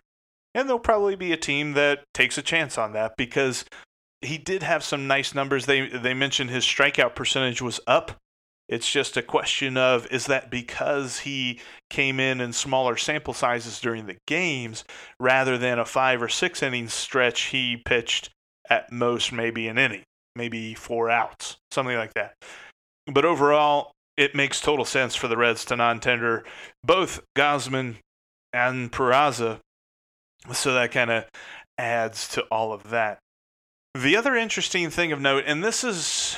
And 0.53 0.67
there'll 0.67 0.79
probably 0.79 1.15
be 1.15 1.31
a 1.31 1.37
team 1.37 1.73
that 1.73 2.03
takes 2.13 2.37
a 2.37 2.41
chance 2.41 2.77
on 2.77 2.93
that 2.93 3.13
because 3.17 3.65
he 4.21 4.37
did 4.37 4.63
have 4.63 4.83
some 4.83 5.07
nice 5.07 5.33
numbers. 5.33 5.65
They 5.65 5.87
they 5.87 6.13
mentioned 6.13 6.49
his 6.49 6.63
strikeout 6.63 7.15
percentage 7.15 7.61
was 7.61 7.79
up 7.87 8.19
it's 8.71 8.89
just 8.89 9.17
a 9.17 9.21
question 9.21 9.75
of 9.75 10.07
is 10.11 10.27
that 10.27 10.49
because 10.49 11.19
he 11.19 11.59
came 11.89 12.21
in 12.21 12.39
in 12.39 12.53
smaller 12.53 12.95
sample 12.95 13.33
sizes 13.33 13.81
during 13.81 14.05
the 14.05 14.15
games 14.25 14.85
rather 15.19 15.57
than 15.57 15.77
a 15.77 15.85
five 15.85 16.23
or 16.23 16.29
six 16.29 16.63
inning 16.63 16.87
stretch 16.87 17.47
he 17.47 17.75
pitched 17.75 18.29
at 18.69 18.89
most 18.89 19.33
maybe 19.33 19.67
an 19.67 19.77
inning, 19.77 20.03
maybe 20.37 20.73
four 20.73 21.09
outs, 21.09 21.57
something 21.71 21.97
like 21.97 22.13
that. 22.13 22.33
But 23.11 23.25
overall, 23.25 23.91
it 24.15 24.35
makes 24.35 24.61
total 24.61 24.85
sense 24.85 25.15
for 25.15 25.27
the 25.27 25.35
Reds 25.35 25.65
to 25.65 25.75
non 25.75 25.99
tender 25.99 26.45
both 26.81 27.21
Gausman 27.35 27.95
and 28.53 28.89
Peraza. 28.89 29.59
So 30.53 30.73
that 30.73 30.93
kind 30.93 31.11
of 31.11 31.25
adds 31.77 32.29
to 32.29 32.43
all 32.43 32.71
of 32.71 32.89
that. 32.91 33.19
The 33.93 34.15
other 34.15 34.35
interesting 34.35 34.89
thing 34.89 35.11
of 35.11 35.19
note, 35.19 35.43
and 35.45 35.63
this 35.63 35.83
is 35.83 36.37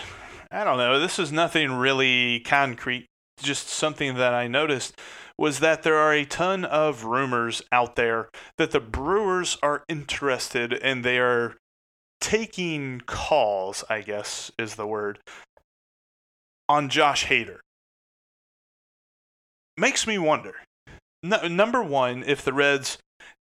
I 0.51 0.63
don't 0.63 0.77
know. 0.77 0.99
This 0.99 1.17
is 1.17 1.31
nothing 1.31 1.71
really 1.71 2.39
concrete. 2.41 3.07
Just 3.41 3.69
something 3.69 4.15
that 4.15 4.33
I 4.33 4.47
noticed 4.47 4.99
was 5.37 5.59
that 5.59 5.81
there 5.81 5.97
are 5.97 6.13
a 6.13 6.25
ton 6.25 6.63
of 6.63 7.05
rumors 7.05 7.63
out 7.71 7.95
there 7.95 8.29
that 8.57 8.69
the 8.69 8.79
Brewers 8.79 9.57
are 9.63 9.83
interested 9.89 10.73
and 10.73 11.03
they 11.03 11.17
are 11.17 11.55
taking 12.21 13.01
calls, 13.05 13.83
I 13.89 14.01
guess 14.01 14.51
is 14.59 14.75
the 14.75 14.85
word, 14.85 15.19
on 16.69 16.87
Josh 16.87 17.25
Hader. 17.25 17.57
Makes 19.75 20.05
me 20.05 20.19
wonder. 20.19 20.57
No, 21.23 21.47
number 21.47 21.81
one, 21.81 22.23
if 22.27 22.43
the 22.43 22.53
Reds 22.53 22.99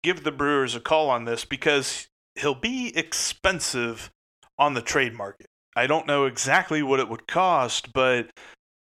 give 0.03 0.25
the 0.25 0.33
Brewers 0.33 0.75
a 0.75 0.81
call 0.81 1.11
on 1.11 1.27
this 1.27 1.45
because 1.45 2.09
he'll 2.37 2.55
be 2.55 2.93
expensive 2.97 4.11
on 4.59 4.75
the 4.75 4.83
trade 4.83 5.15
market. 5.15 5.47
I 5.77 5.87
don't 5.87 6.07
know 6.07 6.25
exactly 6.25 6.83
what 6.83 7.01
it 7.01 7.09
would 7.09 7.27
cost, 7.27 7.93
but 7.93 8.31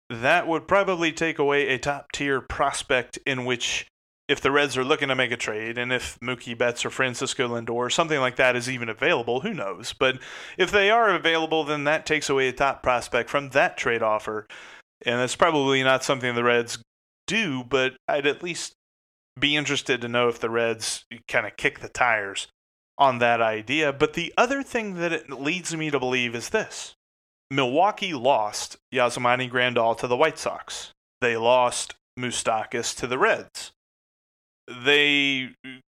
that 0.09 0.49
would 0.49 0.67
probably 0.67 1.13
take 1.13 1.39
away 1.39 1.69
a 1.69 1.79
top 1.79 2.11
tier 2.13 2.41
prospect 2.41 3.19
in 3.25 3.45
which 3.45 3.87
if 4.29 4.41
the 4.41 4.51
Reds 4.51 4.77
are 4.77 4.85
looking 4.85 5.09
to 5.09 5.17
make 5.17 5.33
a 5.33 5.37
trade, 5.37 5.77
and 5.77 5.93
if 5.93 6.17
Mookie 6.21 6.57
Betts 6.57 6.85
or 6.85 6.91
Francisco 6.91 7.49
Lindor 7.49 7.71
or 7.71 7.91
something 7.91 8.21
like 8.21 8.37
that 8.37 8.55
is 8.55 8.71
even 8.71 8.89
available, 8.89 9.41
who 9.41 9.53
knows? 9.53 9.93
But 9.99 10.19
if 10.57 10.71
they 10.71 10.89
are 10.89 11.13
available, 11.13 11.65
then 11.65 11.83
that 11.85 12.07
takes 12.07 12.31
away 12.31 12.47
a 12.47 12.53
top 12.53 12.81
prospect 12.81 13.29
from 13.29 13.51
that 13.51 13.77
trade 13.77 14.03
offer. 14.03 14.47
And 15.05 15.19
that's 15.19 15.35
probably 15.35 15.83
not 15.83 16.05
something 16.05 16.35
the 16.35 16.45
Reds 16.45 16.79
do, 17.27 17.65
but 17.65 17.95
I'd 18.07 18.27
at 18.27 18.43
least 18.43 18.73
be 19.39 19.57
interested 19.57 20.01
to 20.01 20.09
know 20.09 20.29
if 20.29 20.39
the 20.39 20.51
Reds 20.51 21.05
kind 21.27 21.47
of 21.47 21.57
kick 21.57 21.81
the 21.81 21.89
tires 21.89 22.47
on 23.01 23.19
that 23.19 23.41
idea. 23.41 23.93
But 23.93 24.13
the 24.13 24.33
other 24.37 24.63
thing 24.63 24.95
that 24.97 25.13
it 25.13 25.31
leads 25.31 25.75
me 25.75 25.91
to 25.91 25.99
believe 25.99 26.35
is 26.35 26.51
this 26.51 26.95
Milwaukee 27.51 28.15
lost 28.15 28.77
Yasmani 28.95 29.51
Grandal 29.51 29.97
to 29.99 30.07
the 30.07 30.17
White 30.17 30.39
Sox, 30.39 30.93
they 31.21 31.37
lost 31.37 31.97
Moustakas 32.19 32.97
to 32.97 33.07
the 33.07 33.19
Reds. 33.19 33.73
They 34.69 35.51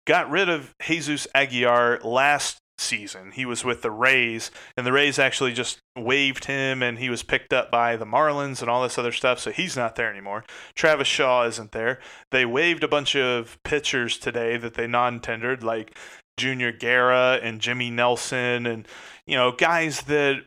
got 0.06 0.28
rid 0.28 0.48
of 0.50 0.74
Jesus 0.82 1.26
Aguilar 1.34 2.00
last 2.02 2.58
season. 2.78 3.30
He 3.32 3.46
was 3.46 3.64
with 3.64 3.80
the 3.80 3.90
Rays, 3.90 4.50
and 4.76 4.86
the 4.86 4.92
Rays 4.92 5.18
actually 5.18 5.52
just 5.52 5.78
waived 5.96 6.44
him, 6.44 6.82
and 6.82 6.98
he 6.98 7.08
was 7.08 7.22
picked 7.22 7.52
up 7.52 7.70
by 7.70 7.96
the 7.96 8.04
Marlins 8.04 8.60
and 8.60 8.70
all 8.70 8.82
this 8.82 8.98
other 8.98 9.12
stuff, 9.12 9.38
so 9.38 9.50
he's 9.50 9.76
not 9.76 9.96
there 9.96 10.10
anymore. 10.10 10.44
Travis 10.74 11.08
Shaw 11.08 11.44
isn't 11.44 11.72
there. 11.72 12.00
They 12.30 12.44
waived 12.44 12.84
a 12.84 12.88
bunch 12.88 13.16
of 13.16 13.58
pitchers 13.64 14.18
today 14.18 14.58
that 14.58 14.74
they 14.74 14.86
non 14.86 15.20
tendered, 15.20 15.62
like 15.62 15.96
Junior 16.36 16.72
Guerra 16.72 17.40
and 17.42 17.60
Jimmy 17.60 17.90
Nelson, 17.90 18.66
and 18.66 18.86
you 19.26 19.36
know 19.36 19.52
guys 19.52 20.02
that 20.02 20.42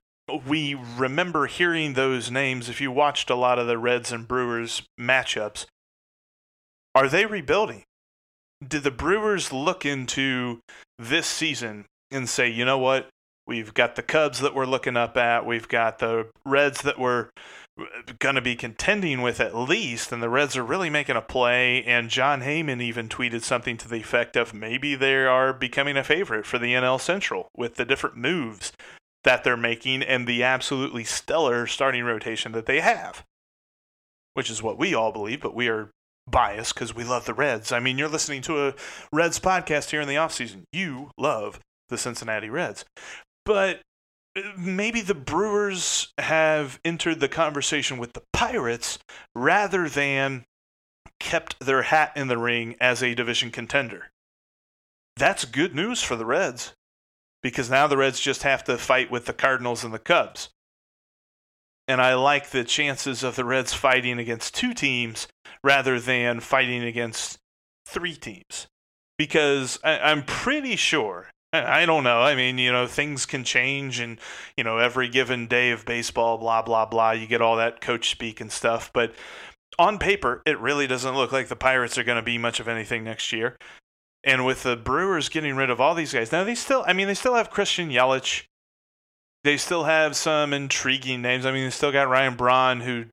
we 0.47 0.75
remember 0.75 1.47
hearing 1.47 1.93
those 1.93 2.29
names 2.29 2.69
if 2.69 2.79
you 2.79 2.91
watched 2.91 3.29
a 3.29 3.35
lot 3.35 3.59
of 3.59 3.67
the 3.67 3.77
Reds 3.77 4.11
and 4.11 4.27
Brewers 4.27 4.83
matchups. 4.99 5.65
Are 6.93 7.07
they 7.07 7.25
rebuilding? 7.25 7.83
Did 8.65 8.83
the 8.83 8.91
Brewers 8.91 9.53
look 9.53 9.85
into 9.85 10.59
this 10.97 11.27
season 11.27 11.85
and 12.11 12.27
say, 12.27 12.49
you 12.49 12.65
know 12.65 12.77
what? 12.77 13.09
We've 13.47 13.73
got 13.73 13.95
the 13.95 14.03
Cubs 14.03 14.39
that 14.41 14.53
we're 14.53 14.65
looking 14.65 14.97
up 14.97 15.17
at. 15.17 15.45
We've 15.45 15.67
got 15.67 15.99
the 15.99 16.27
Reds 16.45 16.81
that 16.83 16.99
we're 16.99 17.29
going 18.19 18.35
to 18.35 18.41
be 18.41 18.55
contending 18.55 19.21
with 19.21 19.39
at 19.39 19.55
least, 19.55 20.11
and 20.11 20.21
the 20.21 20.29
Reds 20.29 20.57
are 20.57 20.63
really 20.63 20.89
making 20.89 21.15
a 21.15 21.21
play. 21.21 21.83
And 21.83 22.09
Jon 22.09 22.41
Heyman 22.41 22.81
even 22.81 23.09
tweeted 23.09 23.43
something 23.43 23.77
to 23.77 23.87
the 23.87 23.97
effect 23.97 24.35
of 24.35 24.53
maybe 24.53 24.95
they 24.95 25.25
are 25.25 25.53
becoming 25.53 25.97
a 25.97 26.03
favorite 26.03 26.45
for 26.45 26.57
the 26.57 26.73
NL 26.73 26.99
Central 26.99 27.49
with 27.55 27.75
the 27.75 27.85
different 27.85 28.17
moves 28.17 28.71
that 29.23 29.43
they're 29.43 29.57
making 29.57 30.01
and 30.01 30.27
the 30.27 30.43
absolutely 30.43 31.03
stellar 31.03 31.67
starting 31.67 32.03
rotation 32.03 32.51
that 32.53 32.65
they 32.65 32.79
have, 32.79 33.23
which 34.33 34.49
is 34.49 34.63
what 34.63 34.77
we 34.77 34.93
all 34.93 35.11
believe, 35.11 35.41
but 35.41 35.55
we 35.55 35.67
are 35.67 35.89
biased 36.29 36.73
because 36.73 36.95
we 36.95 37.03
love 37.03 37.25
the 37.25 37.33
Reds. 37.33 37.71
I 37.71 37.79
mean, 37.79 37.97
you're 37.97 38.07
listening 38.07 38.41
to 38.43 38.67
a 38.67 38.73
Reds 39.11 39.39
podcast 39.39 39.89
here 39.89 40.01
in 40.01 40.07
the 40.07 40.15
offseason. 40.15 40.63
You 40.71 41.11
love 41.17 41.59
the 41.89 41.97
Cincinnati 41.97 42.49
Reds. 42.49 42.85
But 43.45 43.81
maybe 44.57 45.01
the 45.01 45.15
Brewers 45.15 46.13
have 46.17 46.79
entered 46.83 47.19
the 47.19 47.29
conversation 47.29 47.97
with 47.97 48.13
the 48.13 48.23
Pirates 48.33 48.99
rather 49.35 49.89
than 49.89 50.45
kept 51.19 51.59
their 51.59 51.83
hat 51.83 52.13
in 52.15 52.27
the 52.27 52.37
ring 52.37 52.75
as 52.79 53.03
a 53.03 53.15
division 53.15 53.51
contender. 53.51 54.11
That's 55.17 55.45
good 55.45 55.75
news 55.75 56.01
for 56.01 56.15
the 56.15 56.25
Reds 56.25 56.73
because 57.41 57.69
now 57.69 57.87
the 57.87 57.97
Reds 57.97 58.19
just 58.19 58.43
have 58.43 58.63
to 58.65 58.77
fight 58.77 59.11
with 59.11 59.25
the 59.25 59.33
Cardinals 59.33 59.83
and 59.83 59.93
the 59.93 59.99
Cubs. 59.99 60.49
And 61.87 62.01
I 62.01 62.13
like 62.13 62.51
the 62.51 62.63
chances 62.63 63.23
of 63.23 63.35
the 63.35 63.45
Reds 63.45 63.73
fighting 63.73 64.19
against 64.19 64.55
two 64.55 64.73
teams 64.73 65.27
rather 65.63 65.99
than 65.99 66.39
fighting 66.39 66.83
against 66.83 67.39
three 67.85 68.15
teams. 68.15 68.67
Because 69.17 69.79
I, 69.83 70.11
am 70.11 70.23
pretty 70.23 70.75
sure 70.75 71.31
I 71.51 71.87
don't 71.87 72.03
know. 72.03 72.21
I 72.21 72.35
mean, 72.35 72.59
you 72.59 72.71
know, 72.71 72.85
things 72.85 73.25
can 73.25 73.43
change, 73.43 73.99
and 73.99 74.19
you 74.55 74.63
know, 74.63 74.77
every 74.77 75.09
given 75.09 75.47
day 75.47 75.71
of 75.71 75.83
baseball, 75.85 76.37
blah 76.37 76.61
blah 76.61 76.85
blah. 76.85 77.11
You 77.11 77.25
get 77.25 77.41
all 77.41 77.57
that 77.57 77.81
coach 77.81 78.11
speak 78.11 78.39
and 78.39 78.51
stuff, 78.51 78.91
but 78.93 79.13
on 79.79 79.97
paper, 79.97 80.43
it 80.45 80.59
really 80.59 80.85
doesn't 80.85 81.15
look 81.15 81.31
like 81.31 81.47
the 81.47 81.55
Pirates 81.55 81.97
are 81.97 82.03
going 82.03 82.17
to 82.17 82.21
be 82.21 82.37
much 82.37 82.59
of 82.59 82.67
anything 82.67 83.03
next 83.03 83.31
year. 83.31 83.55
And 84.23 84.45
with 84.45 84.63
the 84.63 84.75
Brewers 84.75 85.29
getting 85.29 85.55
rid 85.55 85.69
of 85.69 85.79
all 85.79 85.95
these 85.95 86.13
guys, 86.13 86.31
now 86.31 86.43
they 86.43 86.55
still, 86.55 86.83
I 86.85 86.93
mean, 86.93 87.07
they 87.07 87.13
still 87.13 87.35
have 87.35 87.49
Christian 87.49 87.89
Yelich. 87.89 88.43
They 89.45 89.55
still 89.55 89.85
have 89.85 90.17
some 90.17 90.53
intriguing 90.53 91.21
names. 91.21 91.45
I 91.45 91.53
mean, 91.53 91.63
they 91.63 91.69
still 91.69 91.93
got 91.93 92.09
Ryan 92.09 92.35
Braun, 92.35 92.81
who 92.81 93.05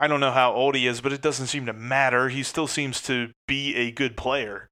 I 0.00 0.08
don't 0.08 0.18
know 0.18 0.32
how 0.32 0.52
old 0.52 0.74
he 0.74 0.88
is, 0.88 1.00
but 1.00 1.12
it 1.12 1.22
doesn't 1.22 1.46
seem 1.46 1.66
to 1.66 1.72
matter. 1.72 2.28
He 2.28 2.42
still 2.42 2.66
seems 2.66 3.00
to 3.02 3.30
be 3.46 3.76
a 3.76 3.92
good 3.92 4.16
player. 4.16 4.68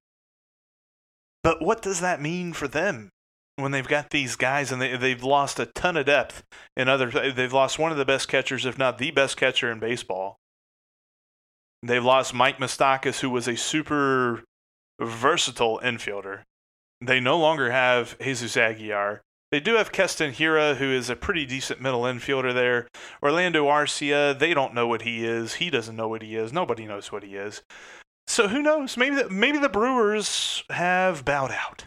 But 1.43 1.63
what 1.63 1.83
does 1.83 2.01
that 2.01 2.21
mean 2.21 2.53
for 2.53 2.69
them 2.69 3.11
when 3.57 3.73
they've 3.73 3.87
got 3.87 4.11
these 4.11 4.37
guys 4.37 4.71
and 4.73 4.81
they, 4.81 4.97
they've 4.97 5.23
lost 5.23 5.59
a 5.59 5.67
ton 5.67 5.97
of 5.97 6.07
depth 6.07 6.43
in 6.77 6.89
other? 6.89 7.33
They've 7.33 7.53
lost 7.53 7.79
one 7.79 7.93
of 7.93 7.99
the 7.99 8.05
best 8.05 8.29
catchers, 8.29 8.67
if 8.67 8.79
not 8.79 8.99
the 8.99 9.11
best 9.11 9.37
catcher 9.37 9.71
in 9.71 9.79
baseball. 9.79 10.37
They've 11.83 12.05
lost 12.05 12.35
Mike 12.35 12.59
Moustakas, 12.59 13.21
who 13.21 13.31
was 13.31 13.49
a 13.49 13.57
super 13.57 14.45
versatile 15.01 15.81
infielder. 15.83 16.41
They 17.01 17.21
no 17.21 17.39
longer 17.39 17.71
have 17.71 18.19
Jesus 18.19 18.57
Aguilar. 18.57 19.23
They 19.51 19.61
do 19.61 19.75
have 19.75 19.91
Keston 19.91 20.33
Hiura, 20.33 20.77
who 20.77 20.93
is 20.93 21.11
a 21.11 21.17
pretty 21.17 21.45
decent 21.45 21.81
middle 21.81 22.03
infielder 22.03 22.55
there. 22.55 22.87
Orlando 23.23 23.67
Arcia, 23.67 24.39
they 24.39 24.55
don't 24.55 24.75
know 24.75 24.87
what 24.87 25.03
he 25.03 25.25
is. 25.25 25.55
He 25.55 25.71
doesn't 25.71 25.97
know 25.97 26.09
what 26.09 26.23
he 26.23 26.37
is. 26.37 26.53
Nobody 26.53 26.87
knows 26.87 27.11
what 27.11 27.25
he 27.25 27.35
is. 27.35 27.63
So 28.31 28.47
who 28.47 28.63
knows? 28.63 28.97
Maybe 28.97 29.17
the, 29.17 29.29
maybe 29.29 29.59
the 29.59 29.69
Brewers 29.69 30.63
have 30.71 31.25
bowed 31.25 31.51
out. 31.51 31.87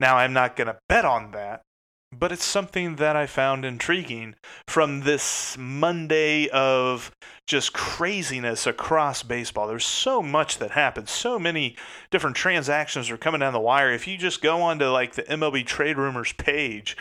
Now 0.00 0.16
I'm 0.16 0.32
not 0.32 0.56
going 0.56 0.66
to 0.66 0.80
bet 0.88 1.04
on 1.04 1.30
that, 1.30 1.62
but 2.10 2.32
it's 2.32 2.44
something 2.44 2.96
that 2.96 3.14
I 3.14 3.26
found 3.26 3.64
intriguing 3.64 4.34
from 4.66 5.02
this 5.02 5.56
Monday 5.56 6.48
of 6.48 7.12
just 7.46 7.72
craziness 7.72 8.66
across 8.66 9.22
baseball. 9.22 9.68
There's 9.68 9.86
so 9.86 10.20
much 10.20 10.58
that 10.58 10.72
happened. 10.72 11.08
so 11.08 11.38
many 11.38 11.76
different 12.10 12.34
transactions 12.34 13.08
are 13.08 13.16
coming 13.16 13.38
down 13.38 13.52
the 13.52 13.60
wire. 13.60 13.92
If 13.92 14.08
you 14.08 14.18
just 14.18 14.42
go 14.42 14.62
onto 14.62 14.86
like 14.86 15.14
the 15.14 15.22
MLB 15.22 15.64
trade 15.64 15.96
rumors 15.96 16.32
page, 16.32 16.96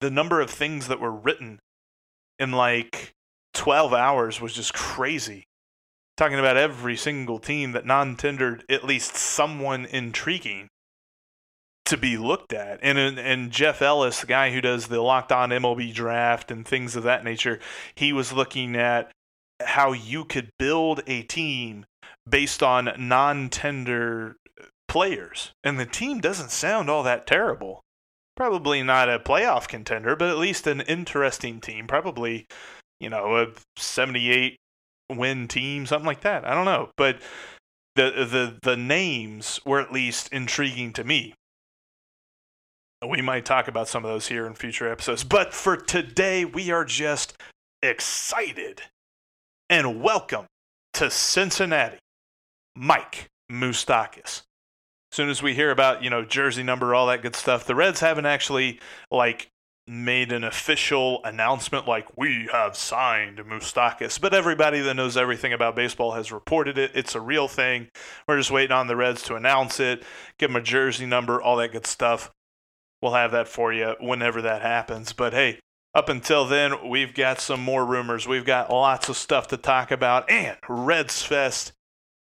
the 0.00 0.10
number 0.10 0.40
of 0.40 0.50
things 0.50 0.88
that 0.88 0.98
were 0.98 1.12
written 1.12 1.60
in 2.36 2.50
like 2.50 3.12
12 3.54 3.94
hours 3.94 4.40
was 4.40 4.54
just 4.54 4.74
crazy. 4.74 5.44
Talking 6.20 6.38
about 6.38 6.58
every 6.58 6.98
single 6.98 7.38
team 7.38 7.72
that 7.72 7.86
non 7.86 8.14
tendered 8.14 8.62
at 8.68 8.84
least 8.84 9.16
someone 9.16 9.86
intriguing 9.86 10.68
to 11.86 11.96
be 11.96 12.18
looked 12.18 12.52
at. 12.52 12.78
And 12.82 12.98
and 12.98 13.50
Jeff 13.50 13.80
Ellis, 13.80 14.20
the 14.20 14.26
guy 14.26 14.50
who 14.50 14.60
does 14.60 14.88
the 14.88 15.00
locked 15.00 15.32
on 15.32 15.48
MLB 15.48 15.94
draft 15.94 16.50
and 16.50 16.68
things 16.68 16.94
of 16.94 17.04
that 17.04 17.24
nature, 17.24 17.58
he 17.94 18.12
was 18.12 18.34
looking 18.34 18.76
at 18.76 19.10
how 19.62 19.92
you 19.92 20.26
could 20.26 20.50
build 20.58 21.00
a 21.06 21.22
team 21.22 21.86
based 22.28 22.62
on 22.62 22.92
non-tender 22.98 24.36
players. 24.88 25.52
And 25.64 25.80
the 25.80 25.86
team 25.86 26.20
doesn't 26.20 26.50
sound 26.50 26.90
all 26.90 27.02
that 27.04 27.26
terrible. 27.26 27.80
Probably 28.36 28.82
not 28.82 29.08
a 29.08 29.20
playoff 29.20 29.68
contender, 29.68 30.16
but 30.16 30.28
at 30.28 30.36
least 30.36 30.66
an 30.66 30.82
interesting 30.82 31.62
team. 31.62 31.86
Probably, 31.86 32.46
you 33.00 33.08
know, 33.08 33.38
a 33.38 33.46
78 33.78 34.59
win 35.16 35.48
team, 35.48 35.86
something 35.86 36.06
like 36.06 36.22
that. 36.22 36.46
I 36.46 36.54
don't 36.54 36.64
know, 36.64 36.90
but 36.96 37.20
the 37.96 38.10
the 38.24 38.58
the 38.62 38.76
names 38.76 39.60
were 39.64 39.80
at 39.80 39.92
least 39.92 40.32
intriguing 40.32 40.92
to 40.94 41.04
me. 41.04 41.34
We 43.06 43.22
might 43.22 43.46
talk 43.46 43.66
about 43.66 43.88
some 43.88 44.04
of 44.04 44.10
those 44.10 44.28
here 44.28 44.46
in 44.46 44.54
future 44.54 44.90
episodes. 44.90 45.24
But 45.24 45.54
for 45.54 45.76
today, 45.76 46.44
we 46.44 46.70
are 46.70 46.84
just 46.84 47.34
excited 47.82 48.82
and 49.70 50.02
welcome 50.02 50.44
to 50.94 51.10
Cincinnati, 51.10 51.98
Mike 52.76 53.28
Moustakas. 53.50 54.42
As 55.12 55.16
soon 55.16 55.30
as 55.30 55.42
we 55.42 55.54
hear 55.54 55.70
about, 55.70 56.04
you 56.04 56.10
know, 56.10 56.24
jersey 56.24 56.62
number, 56.62 56.94
all 56.94 57.06
that 57.06 57.22
good 57.22 57.34
stuff, 57.34 57.64
the 57.64 57.74
Reds 57.74 58.00
haven't 58.00 58.26
actually, 58.26 58.80
like, 59.10 59.48
made 59.90 60.30
an 60.30 60.44
official 60.44 61.20
announcement 61.24 61.88
like 61.88 62.16
we 62.16 62.48
have 62.52 62.76
signed 62.76 63.38
Moustakas, 63.38 64.20
but 64.20 64.32
everybody 64.32 64.80
that 64.80 64.94
knows 64.94 65.16
everything 65.16 65.52
about 65.52 65.74
baseball 65.74 66.12
has 66.12 66.30
reported 66.30 66.78
it. 66.78 66.92
It's 66.94 67.16
a 67.16 67.20
real 67.20 67.48
thing. 67.48 67.88
We're 68.28 68.38
just 68.38 68.52
waiting 68.52 68.70
on 68.70 68.86
the 68.86 68.94
Reds 68.94 69.22
to 69.24 69.34
announce 69.34 69.80
it, 69.80 70.04
give 70.38 70.50
them 70.50 70.56
a 70.56 70.62
jersey 70.62 71.06
number, 71.06 71.42
all 71.42 71.56
that 71.56 71.72
good 71.72 71.88
stuff. 71.88 72.30
We'll 73.02 73.14
have 73.14 73.32
that 73.32 73.48
for 73.48 73.72
you 73.72 73.96
whenever 73.98 74.40
that 74.42 74.62
happens. 74.62 75.12
But 75.12 75.32
hey, 75.32 75.58
up 75.92 76.08
until 76.08 76.46
then, 76.46 76.88
we've 76.88 77.12
got 77.12 77.40
some 77.40 77.60
more 77.60 77.84
rumors. 77.84 78.28
We've 78.28 78.44
got 78.44 78.70
lots 78.70 79.08
of 79.08 79.16
stuff 79.16 79.48
to 79.48 79.56
talk 79.56 79.90
about 79.90 80.30
and 80.30 80.56
Reds 80.68 81.22
Fest 81.22 81.72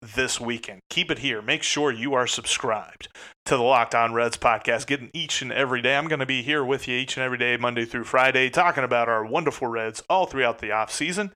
this 0.02 0.40
weekend. 0.40 0.80
Keep 0.90 1.10
it 1.10 1.20
here. 1.20 1.40
Make 1.40 1.62
sure 1.62 1.92
you 1.92 2.12
are 2.14 2.26
subscribed 2.26 3.08
to 3.46 3.56
the 3.56 3.62
Locked 3.62 3.94
On 3.94 4.12
Reds 4.12 4.36
podcast, 4.36 4.86
getting 4.86 5.10
each 5.14 5.40
and 5.40 5.52
every 5.52 5.80
day. 5.80 5.96
I'm 5.96 6.08
going 6.08 6.20
to 6.20 6.26
be 6.26 6.42
here 6.42 6.64
with 6.64 6.88
you 6.88 6.96
each 6.96 7.16
and 7.16 7.24
every 7.24 7.38
day, 7.38 7.56
Monday 7.56 7.84
through 7.84 8.04
Friday, 8.04 8.50
talking 8.50 8.84
about 8.84 9.08
our 9.08 9.24
wonderful 9.24 9.68
Reds 9.68 10.02
all 10.10 10.26
throughout 10.26 10.58
the 10.58 10.72
off 10.72 10.92
season. 10.92 11.32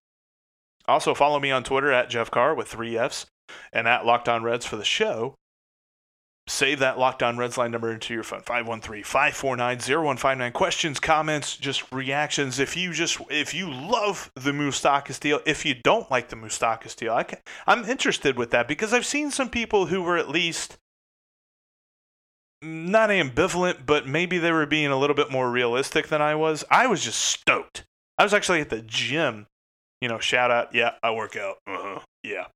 Also, 0.89 1.15
follow 1.15 1.41
me 1.41 1.51
on 1.51 1.65
Twitter 1.65 1.93
at 1.93 2.11
Jeff 2.11 2.31
Carr 2.31 2.55
with 2.55 2.69
three 2.69 2.99
F's 2.99 3.27
and 3.73 3.87
at 3.87 4.05
Locked 4.05 4.29
On 4.29 4.43
Reds 4.43 4.67
for 4.67 4.77
the 4.77 4.85
show 4.85 5.35
save 6.49 6.79
that 6.79 6.99
Locked 6.99 7.23
On 7.23 7.37
Reds 7.37 7.59
line 7.59 7.73
number 7.73 7.93
into 7.93 8.15
your 8.15 8.23
phone. 8.23 8.41
513-549-0159 8.43 10.53
questions 10.53 11.01
comments 11.01 11.57
just 11.57 11.91
reactions. 11.93 12.59
If 12.59 12.77
you 12.77 12.93
just 12.93 13.19
if 13.31 13.55
you 13.55 13.73
love 13.73 14.31
the 14.35 14.53
Moustakas 14.53 15.21
deal 15.21 15.41
if 15.47 15.65
you 15.65 15.75
don't 15.75 16.11
like 16.11 16.29
the 16.29 16.37
Moustakas 16.37 16.95
deal 16.97 17.15
I 17.15 17.23
can, 17.25 17.39
i'm 17.67 17.85
interested 17.85 18.37
with 18.37 18.51
that 18.51 18.69
because 18.69 18.93
i've 18.93 19.07
seen 19.07 19.31
some 19.31 19.49
people 19.49 19.87
who 19.87 20.03
were 20.03 20.17
at 20.17 20.29
least 20.29 20.77
not 22.63 23.11
ambivalent 23.11 23.87
but 23.87 24.07
maybe 24.07 24.39
they 24.39 24.53
were 24.53 24.67
being 24.67 24.91
a 24.91 24.99
little 24.99 25.17
bit 25.17 25.31
more 25.31 25.51
realistic 25.51 26.09
than 26.09 26.23
i 26.23 26.35
was. 26.35 26.65
I 26.71 26.87
was 26.87 27.05
just 27.05 27.21
stoked. 27.21 27.85
I 28.19 28.25
was 28.25 28.35
actually 28.35 28.61
at 28.61 28.71
the 28.71 28.83
gym. 28.83 29.47
You 30.01 30.09
know 30.09 30.19
shout 30.19 30.51
out. 30.51 30.75
Yeah 30.75 30.93
i 31.03 31.11
work 31.11 31.37
out. 31.37 31.57
Uh-huh. 31.67 32.01
Yeah. 32.27 32.47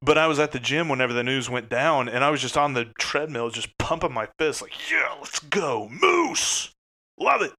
But 0.00 0.16
I 0.16 0.26
was 0.26 0.38
at 0.38 0.52
the 0.52 0.58
gym 0.58 0.88
whenever 0.88 1.12
the 1.12 1.22
news 1.22 1.50
went 1.50 1.68
down, 1.68 2.08
and 2.08 2.24
I 2.24 2.30
was 2.30 2.40
just 2.40 2.56
on 2.56 2.72
the 2.72 2.86
treadmill, 2.98 3.50
just 3.50 3.76
pumping 3.76 4.14
my 4.14 4.28
fist, 4.38 4.62
like, 4.62 4.72
yeah, 4.90 5.14
let's 5.20 5.38
go. 5.38 5.90
Moose! 5.90 6.72
Love 7.20 7.42
it. 7.42 7.52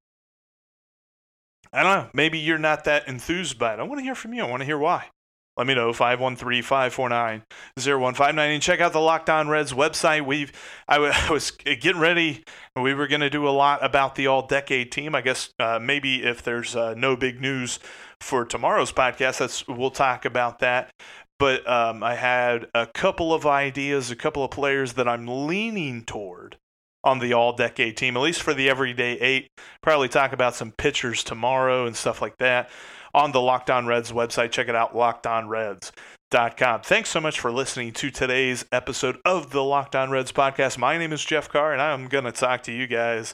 I 1.71 1.83
don't 1.83 1.91
know. 1.91 2.09
Maybe 2.11 2.39
you're 2.39 2.57
not 2.57 2.85
that 2.85 3.07
enthused 3.07 3.59
by 3.59 3.75
it. 3.75 3.79
I 3.79 3.83
want 3.83 3.99
to 3.99 4.03
hear 4.03 4.15
from 4.15 4.33
you. 4.33 4.43
I 4.43 4.49
want 4.49 4.61
to 4.61 4.65
hear 4.65 4.79
why. 4.79 5.09
Let 5.57 5.67
me 5.67 5.75
know 5.75 5.91
513-549-0159 5.91 8.37
and 8.37 8.63
check 8.63 8.79
out 8.79 8.93
the 8.93 8.99
Locked 8.99 9.29
On 9.29 9.47
Reds 9.47 9.73
website. 9.73 10.25
We've 10.25 10.51
I, 10.87 10.95
w- 10.95 11.13
I 11.15 11.31
was 11.31 11.51
getting 11.51 11.99
ready. 11.99 12.45
We 12.75 12.95
were 12.95 13.07
going 13.07 13.21
to 13.21 13.29
do 13.29 13.47
a 13.47 13.51
lot 13.51 13.85
about 13.85 14.15
the 14.15 14.25
all 14.25 14.47
decade 14.47 14.91
team. 14.91 15.13
I 15.13 15.21
guess 15.21 15.53
uh, 15.59 15.77
maybe 15.79 16.23
if 16.23 16.41
there's 16.41 16.75
uh, 16.75 16.95
no 16.95 17.15
big 17.15 17.39
news 17.41 17.77
for 18.21 18.45
tomorrow's 18.45 18.91
podcast, 18.91 19.39
that's 19.39 19.67
we'll 19.67 19.91
talk 19.91 20.25
about 20.25 20.59
that 20.59 20.91
but 21.39 21.67
um, 21.67 22.03
I 22.03 22.15
had 22.15 22.67
a 22.75 22.85
couple 22.85 23.33
of 23.33 23.45
ideas, 23.45 24.11
a 24.11 24.15
couple 24.15 24.43
of 24.43 24.51
players 24.51 24.93
that 24.93 25.07
I'm 25.07 25.47
leaning 25.47 26.03
toward 26.03 26.57
on 27.03 27.19
the 27.19 27.33
all 27.33 27.53
decade 27.53 27.95
team, 27.97 28.17
at 28.17 28.21
least 28.21 28.43
for 28.43 28.53
the 28.53 28.69
everyday 28.69 29.13
eight. 29.13 29.47
Probably 29.81 30.09
talk 30.09 30.33
about 30.33 30.53
some 30.53 30.71
pitchers 30.73 31.23
tomorrow 31.23 31.87
and 31.87 31.95
stuff 31.95 32.21
like 32.21 32.37
that 32.37 32.69
on 33.13 33.31
the 33.31 33.41
Locked 33.41 33.69
On 33.69 33.87
Reds 33.87 34.11
website. 34.11 34.51
Check 34.51 34.67
it 34.67 34.75
out, 34.75 34.93
lockedonreds.com. 34.93 36.81
Thanks 36.81 37.09
so 37.09 37.21
much 37.21 37.39
for 37.39 37.51
listening 37.51 37.93
to 37.93 38.11
today's 38.11 38.65
episode 38.71 39.17
of 39.25 39.51
the 39.51 39.63
Locked 39.63 39.95
On 39.95 40.11
Reds 40.11 40.31
podcast. 40.33 40.77
My 40.77 40.97
name 40.97 41.13
is 41.13 41.23
Jeff 41.23 41.49
Carr, 41.49 41.71
and 41.73 41.81
I'm 41.81 42.07
going 42.07 42.25
to 42.25 42.31
talk 42.31 42.63
to 42.63 42.71
you 42.71 42.85
guys 42.85 43.33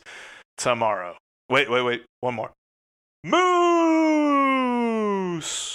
tomorrow. 0.58 1.18
Wait, 1.50 1.70
wait, 1.70 1.82
wait. 1.82 2.04
One 2.22 2.36
more. 2.36 2.52
Moose! 5.34 5.75